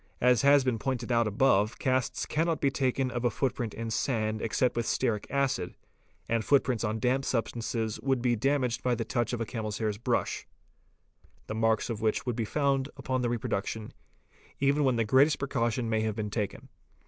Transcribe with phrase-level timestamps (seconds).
[0.19, 3.89] As has been pointed out above casts cannot be taken of © a footprint in
[3.89, 5.75] the sand except with stearic acid,
[6.27, 9.91] and footprints on damp substances would be damaged by the touch of a camel's hair
[10.03, 10.47] brush,
[11.45, 13.93] the marks of which would be found upon the reproduction
[14.59, 16.69] even when the greatest precaution may have been taken.